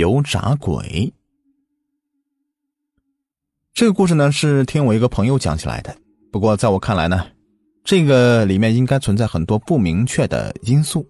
[0.00, 1.12] 油炸鬼。
[3.74, 5.94] 这个故事呢，是听我一个朋友讲起来的。
[6.32, 7.26] 不过在我看来呢，
[7.84, 11.06] 这个里面应该存在很多不明确的因素。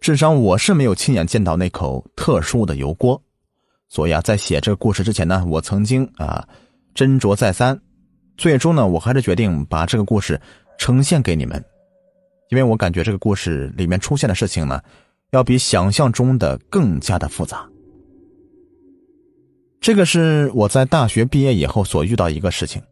[0.00, 3.20] 至少我是没有亲眼见到那口特殊的油锅，
[3.88, 6.46] 所以啊，在写这个故事之前呢，我曾经啊
[6.94, 7.76] 斟酌再三，
[8.36, 10.40] 最终呢，我还是决定把这个故事
[10.78, 11.62] 呈现给你们，
[12.50, 14.80] 因为我感觉这个故事里面出现的事情呢，
[15.30, 17.68] 要比想象中的更加的复杂。
[19.86, 22.82] 这个是我在大学毕业以后所遇到一个事情，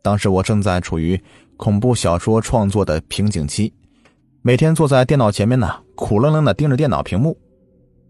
[0.00, 1.22] 当时我正在处于
[1.58, 3.70] 恐怖小说创作的瓶颈期。
[4.40, 7.36] 每天坐在电脑前面呢，苦愣愣的盯着电脑屏幕，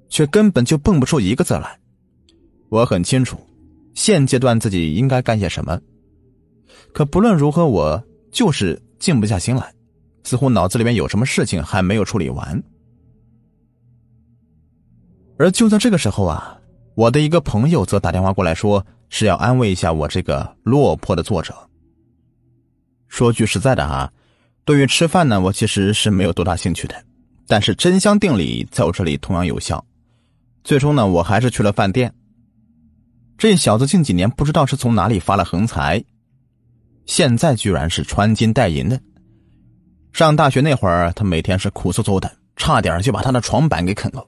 [0.09, 1.77] 却根本就蹦不出一个字来。
[2.69, 3.37] 我很清楚，
[3.95, 5.81] 现阶段自己应该干些什么，
[6.92, 8.01] 可不论如何，我
[8.31, 9.75] 就是静不下心来，
[10.23, 12.62] 似乎脑子里面有什么事情还没有处理完。
[15.37, 16.59] 而就在这个时候啊，
[17.00, 21.55] 我的一个朋友则打电话过来说，是要安慰一下我这个落魄的作者。
[23.08, 24.12] 说句实在的啊。
[24.66, 26.94] 对于吃饭呢，我其实是没有多大兴趣的，
[27.47, 29.83] 但是真香定理在我这里同样有效。
[30.62, 32.12] 最终呢，我还是去了饭店。
[33.38, 36.05] 这小子近几年不知道是从哪里发了横财，
[37.06, 39.00] 现在居然是穿金戴银的。
[40.12, 44.22] 上大学那会儿，他每天是苦嗖嗖的，差点就把他的床板给啃了。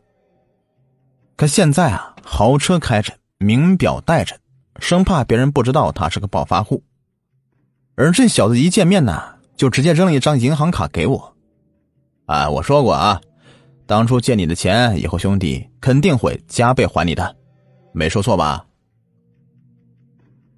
[1.36, 4.38] 可现在啊，豪车开着，名表戴着，
[4.78, 6.82] 生怕别人不知道他是个暴发户。
[7.94, 9.32] 而这小子一见面呢。
[9.54, 11.36] 就直接扔了一张银行卡给我，
[12.24, 13.20] 啊，我说过啊，
[13.86, 17.36] 当初借你的钱，以后兄弟肯定会加倍还你的，
[17.92, 18.66] 没说错吧？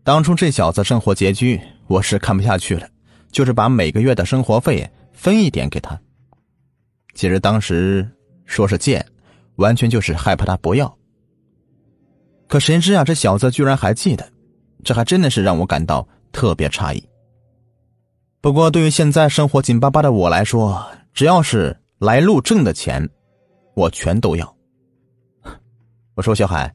[0.05, 2.89] 当初这小子生活拮据，我是看不下去了，
[3.31, 6.01] 就是把每个月的生活费分一点给他。
[7.13, 8.09] 其实当时
[8.47, 9.05] 说是借，
[9.57, 10.97] 完全就是害怕他不要。
[12.47, 14.31] 可谁知啊，这小子居然还记得，
[14.85, 17.03] 这还真的是让我感到特别诧异。
[18.41, 23.09] 不过，对于现在生活紧巴巴的我来说，只要是来路挣的钱，
[23.75, 24.57] 我全都要。
[26.15, 26.75] 我说小海，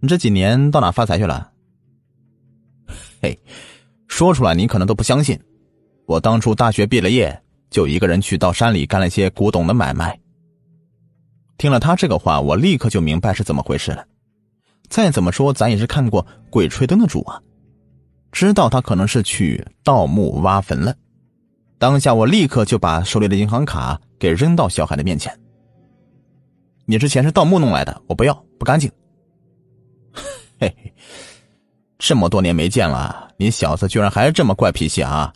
[0.00, 1.52] 你这几年到哪发财去了？
[3.20, 3.38] 嘿，
[4.06, 5.38] 说出来你可能都不相信，
[6.06, 10.18] 我当初大学毕了业，就一个人去到山里干了些古董的买卖。
[11.58, 14.06] 听了他这个话，我立刻就明白是怎么回事了。
[14.88, 17.42] 再怎么说，咱也是看过《鬼吹灯》的主啊。
[18.30, 20.94] 知道他可能是去盗墓挖坟了，
[21.78, 25.36] 当下我立刻就把手里的银行卡给扔到小海的面前。
[26.86, 28.90] 你这钱是盗墓弄来的，我不要，不干净。
[30.60, 30.94] 嘿嘿，
[31.98, 35.32] 这么多年没见了，你小子居然还这么怪脾气啊！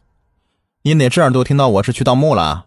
[0.82, 2.66] 你哪只耳朵听到我是去盗墓了？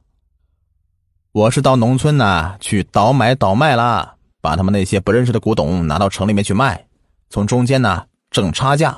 [1.35, 6.87] 我是到农村呢，去倒买倒卖啦，把他们那些不认识的古董拿到城里面去卖，
[7.29, 8.97] 从中间呢挣差价。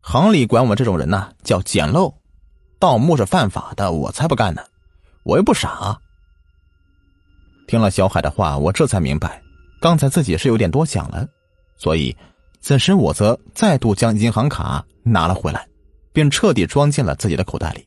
[0.00, 2.14] 行里管我这种人呢叫捡漏，
[2.78, 4.62] 盗墓是犯法的，我才不干呢，
[5.24, 5.98] 我又不傻。
[7.66, 9.42] 听了小海的话，我这才明白，
[9.80, 11.26] 刚才自己是有点多想了，
[11.76, 12.16] 所以
[12.60, 15.66] 此时我则再度将银行卡拿了回来，
[16.12, 17.84] 并彻底装进了自己的口袋里。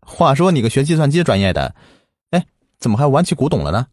[0.00, 1.74] 话说你个学计算机专业的，
[2.30, 2.46] 哎，
[2.78, 3.86] 怎么还玩起古董了呢？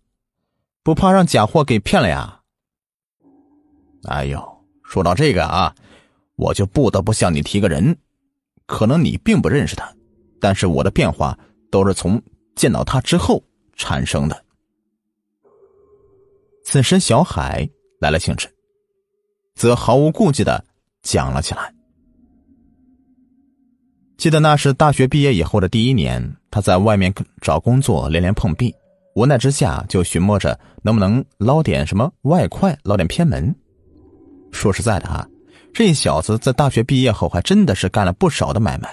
[0.83, 2.41] 不怕让假货给骗了呀？
[4.03, 5.75] 哎呦，说到这个啊。
[6.37, 7.97] 我就不得不向你提个人，
[8.67, 9.91] 可能你并不认识他，
[10.39, 11.35] 但是我的变化
[11.71, 12.21] 都是从
[12.55, 13.43] 见到他之后
[13.73, 14.45] 产生的。
[16.63, 17.67] 此时，小海
[17.99, 18.47] 来了兴致，
[19.55, 20.63] 则毫无顾忌的
[21.01, 21.73] 讲了起来。
[24.17, 28.73] 记得那是大学毕业以后的第一年，他在外面找工作，连连碰壁，
[29.13, 33.55] 无奈之下就寻摸着能不能捞点什么外快，捞点偏门。
[34.51, 35.27] 说实在的啊。
[35.71, 38.89] 这小子在大学毕业后还真的是干了不少的买卖，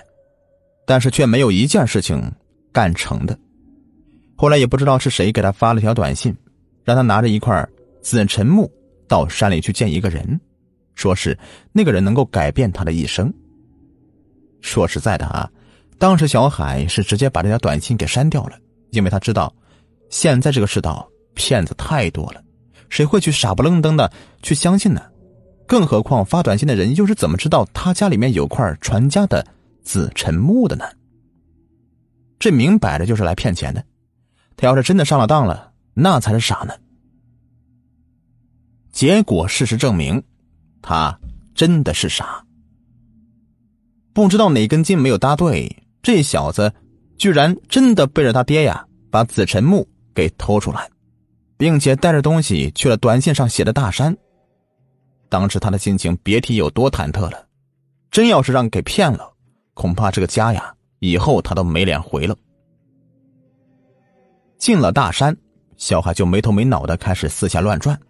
[0.87, 2.31] 但是却没有一件事情
[2.71, 3.39] 干成的。
[4.37, 6.37] 后来也不知道是谁给他发了条短信，
[6.85, 7.67] 让他拿着一块
[8.03, 8.71] 紫沉木
[9.09, 10.39] 到山里去见一个人，
[10.95, 11.39] 说是
[11.73, 13.33] 那个人能够改变他的一生。
[14.65, 15.49] 说实在的啊，
[15.99, 18.59] 当时小海是直接把这条短信给删掉了，
[18.93, 19.55] 因为他知道
[20.09, 22.43] 现在这个世道骗子太多了，
[22.89, 24.11] 谁会去傻不愣登的
[24.43, 25.03] 去相信呢？
[25.67, 29.47] 更何况发短信的人又是怎么知道他家里面有块传家的
[29.83, 30.85] 紫沉木的呢？
[32.39, 33.85] 这明摆着就是来骗钱的。
[34.57, 36.75] 他要是真的上了当了，那才是傻呢。
[38.93, 40.23] 结果事实证明，
[40.81, 41.19] 他
[41.55, 42.44] 真的是傻。
[44.15, 46.73] 不知道哪根筋没有搭对，这小子
[47.19, 50.89] 居然真的背着他爹呀，把紫宸木给偷出来，
[51.59, 54.17] 并且带着东西去了短信上写的大山。
[55.29, 57.47] 当时他的心情别提有多忐忑了，
[58.11, 59.33] 真要是让给骗了，
[59.75, 62.37] 恐怕这个家呀，以后他都没脸回了。
[64.59, 65.37] 进了大山，
[65.77, 68.01] 小海就没头没脑的开始四下乱转。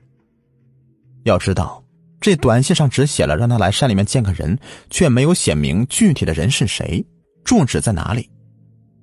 [1.25, 1.84] 要知道，
[2.25, 7.05] 这短信上只写了让他来山里面见个人，却没有写明具体的人是谁，
[7.45, 8.31] 住址在哪里。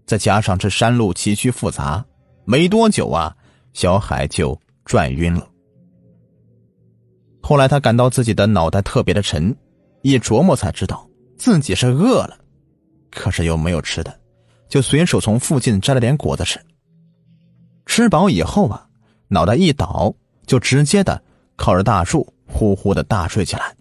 [0.08, 2.04] 再加上这山路崎岖复杂，
[2.46, 3.32] 没多久啊，
[3.74, 5.48] 小海就转晕了。
[7.44, 9.56] 后来他感到自己的脑袋特别的沉，
[10.02, 11.08] 一琢磨才知道
[11.38, 12.36] 自己是饿了，
[13.12, 14.20] 可是又没有吃的，
[14.68, 16.60] 就随手从附近摘了点果子吃。
[17.86, 18.88] 吃饱以后啊，
[19.28, 20.12] 脑袋一倒，
[20.48, 21.22] 就直接的
[21.56, 23.76] 靠着大树呼呼的大睡起来。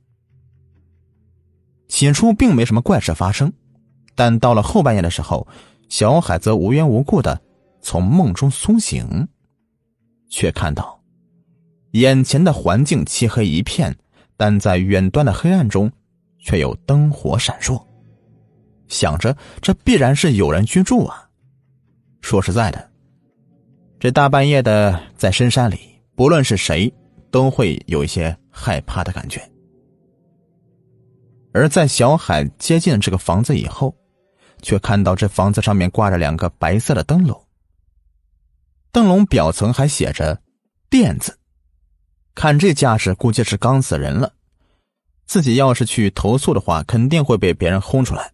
[1.88, 3.52] 起初并没什么怪事发生，
[4.14, 5.46] 但到了后半夜的时候，
[5.88, 7.40] 小海则无缘无故的
[7.82, 9.28] 从梦中苏醒，
[10.28, 10.99] 却看到。
[11.93, 13.96] 眼前的环境漆黑一片，
[14.37, 15.90] 但在远端的黑暗中，
[16.38, 17.82] 却有灯火闪烁。
[18.87, 21.28] 想着，这必然是有人居住啊。
[22.20, 22.90] 说实在的，
[23.99, 25.78] 这大半夜的在深山里，
[26.14, 26.93] 不论是谁，
[27.31, 29.41] 都会有一些害怕的感觉。
[31.53, 33.94] 而在小海接近这个房子以后，
[34.62, 37.44] 却看到这房子上面挂着两个白色的灯笼，
[38.93, 40.41] 灯笼表层还写着
[40.88, 41.37] “店”字。
[42.35, 44.32] 看这架势，估计是刚死人了。
[45.27, 48.32] 自己要是去投诉的话，肯定会被别人轰出来。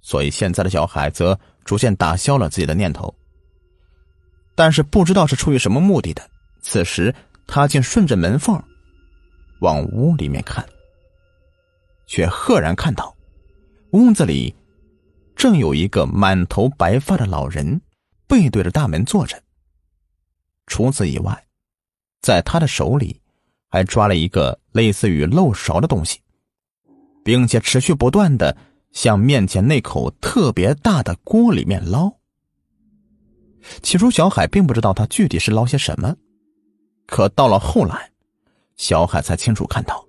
[0.00, 3.14] 所以现在的小海则逐渐打消了自己的念头。
[4.54, 6.28] 但是不知道是出于什么目的的，
[6.60, 7.14] 此时
[7.46, 8.62] 他竟顺着门缝
[9.60, 10.66] 往屋里面看，
[12.06, 13.16] 却赫然看到
[13.92, 14.54] 屋子里
[15.36, 17.80] 正有一个满头白发的老人
[18.26, 19.42] 背对着大门坐着。
[20.66, 21.46] 除此以外。
[22.22, 23.20] 在他的手里，
[23.68, 26.20] 还抓了一个类似于漏勺的东西，
[27.24, 28.56] 并且持续不断的
[28.92, 32.12] 向面前那口特别大的锅里面捞。
[33.82, 36.14] 起初，小海并不知道他具体是捞些什么，
[37.12, 38.10] 可到了后来，
[38.76, 40.02] 小海才清楚看到，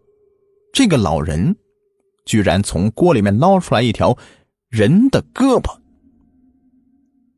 [0.72, 1.54] 这个老人
[2.24, 4.18] 居然从锅里面捞出来一条
[4.70, 5.78] 人的胳膊，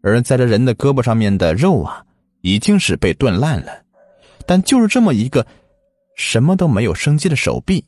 [0.04, 2.06] 而在这人的胳膊上面的肉啊，
[2.42, 3.84] 已经是被炖烂了。
[4.46, 5.44] 但就是这么一个
[6.16, 7.84] 什么都没有生机的手臂，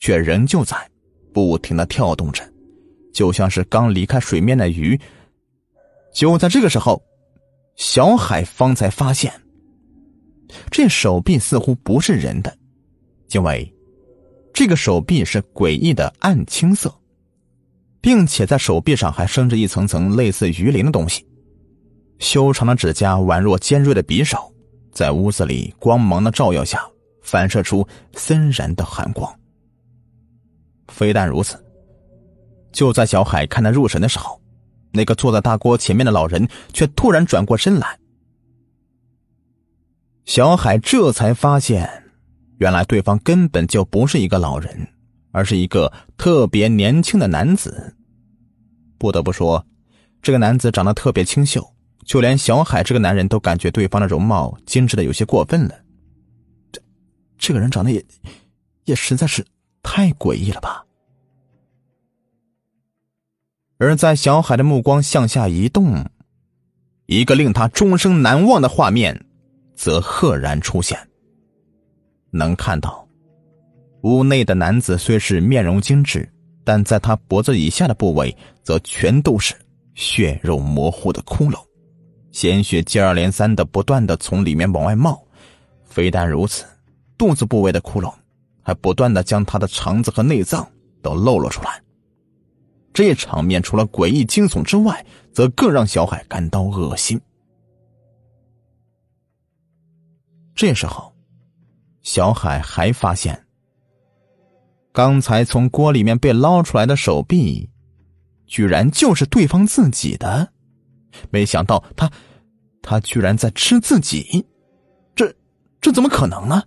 [0.00, 0.76] 却仍旧在
[1.32, 2.44] 不停的跳动着，
[3.10, 5.00] 就像是刚离开水面的鱼。
[6.12, 7.02] 就在这个时候，
[7.74, 9.32] 小海方才发现，
[10.70, 12.56] 这手臂似乎不是人的，
[13.30, 13.74] 因为
[14.52, 16.94] 这个手臂是诡异的暗青色，
[18.00, 21.26] 并且在手臂上还生着一层层类似鱼鳞的东西，
[22.18, 24.52] 修长的指甲宛若尖锐的匕首。
[24.92, 26.80] 在屋子里光芒的照耀下，
[27.20, 29.28] 反射出森然的寒光。
[30.86, 31.60] 非但如此，
[32.70, 34.40] 就在小海看得入神的时候，
[34.92, 37.98] 那个坐在大锅前面的老人却突然转过身来。
[40.24, 42.04] 小海这才发现，
[42.58, 44.88] 原来对方根本就不是一个老人，
[45.32, 47.94] 而是一个特别年轻的男子。
[48.96, 49.66] 不得不说，
[50.22, 51.70] 这个男子长得特别清秀。
[52.04, 55.74] 就连小海这个男人都感觉对方的容貌精致的有些过分了。
[56.70, 56.82] 这，
[57.38, 58.04] 这个人长得也，
[58.84, 59.46] 也实在是
[59.82, 60.84] 太诡异了吧。
[63.78, 66.04] 而在小海的目光向下移动，
[67.06, 69.24] 一个令他终生难忘的画面，
[69.74, 70.98] 则赫然出现。
[72.30, 73.06] 能看到，
[74.02, 76.28] 屋内的男子虽是面容精致，
[76.64, 79.54] 但在他脖子以下的部位，则全都是
[79.94, 81.58] 血肉模糊的窟窿。
[82.32, 85.24] 鲜血接二连三的不断的从里面往外冒，
[85.84, 86.64] 非但如此，
[87.16, 88.12] 肚子部位的窟窿
[88.60, 90.68] 还不断的将他的肠子和内脏
[91.00, 91.80] 都露了出来。
[92.92, 97.20] 这场面除了诡异惊悚之外，则更让小海感到恶心。
[100.54, 101.14] 这时候，
[102.02, 103.46] 小海还发现，
[104.92, 107.70] 刚才从锅里面被捞出来的手臂，
[108.46, 110.52] 居然就是对方自己的。
[111.30, 112.10] 没想到他，
[112.82, 114.46] 他居然在吃自己，
[115.14, 115.34] 这
[115.80, 116.62] 这怎么可能呢？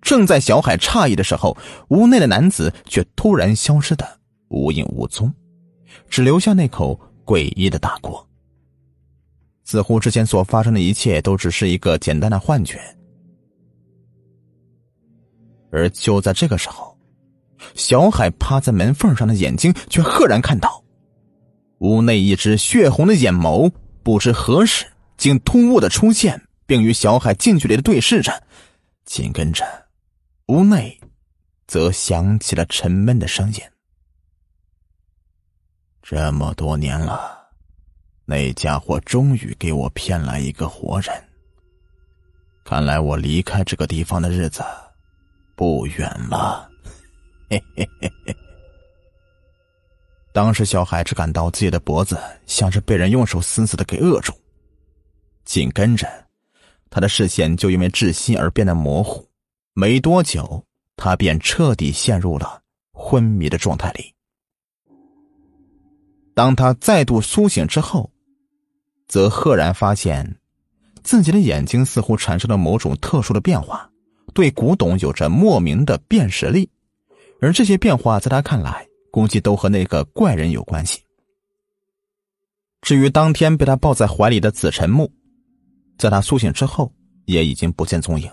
[0.00, 1.56] 正在小海诧异的时候，
[1.88, 5.32] 屋内的男子却突然消失的无影无踪，
[6.08, 8.28] 只留下那口诡异的大锅。
[9.64, 12.80] 似乎之前所发生的一切都只是一个简单的幻觉。
[15.72, 16.96] 而就在这个时候，
[17.74, 20.84] 小海趴在门缝上的眼睛却赫然看到。
[21.78, 23.70] 屋内一只血红的眼眸，
[24.02, 28.42] 不知何时竟突兀的出现，并与小海近距离的对视着。
[29.04, 29.64] 紧跟着，
[30.46, 30.98] 屋内
[31.66, 33.60] 则响起了沉闷的声音。
[36.02, 37.43] 这么多年了，
[38.26, 41.12] 那家伙终于给我骗来一个活人。
[42.64, 44.64] 看来我离开这个地方的日子
[45.54, 46.70] 不远了。
[47.50, 48.36] 嘿嘿嘿嘿。
[50.32, 54.32] 当时，小海只感到自己的脖子像是被人用手死死的给扼住，
[55.44, 56.08] 紧跟着，
[56.90, 59.28] 他的视线就因为窒息而变得模糊。
[59.74, 60.64] 没多久，
[60.96, 62.62] 他便彻底陷入了
[62.92, 64.12] 昏迷的状态里。
[66.34, 68.10] 当他再度苏醒之后，
[69.08, 70.38] 则赫然发现，
[71.02, 73.90] 自己的眼睛似乎产生了某种特殊的变化，
[74.32, 76.68] 对古董有着莫名的辨识力，
[77.40, 78.86] 而这些变化在他看来。
[79.14, 81.00] 估计都和那个怪人有关系。
[82.82, 85.08] 至于当天被他抱在怀里的紫晨木，
[85.96, 86.92] 在他苏醒之后
[87.26, 88.28] 也已经不见踪影。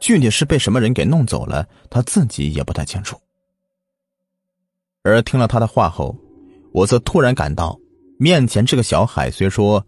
[0.00, 3.20] 具体是被什么人给弄走了，他自己也不太清楚。
[5.02, 6.16] 而听了他的话后，
[6.70, 7.76] 我则突然感到，
[8.18, 9.84] 面前这个小海虽说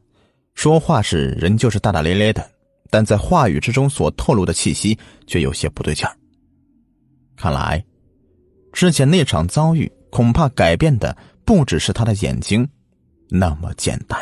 [0.54, 2.50] 说话时人就是大大咧咧的，
[2.88, 6.16] 但在话语之中所透露的气息却有些不对劲儿。
[7.36, 7.84] 看来。
[8.72, 12.66] 之前那场遭遇，恐怕改变的不只是他的眼睛，
[13.28, 14.16] 那么简单。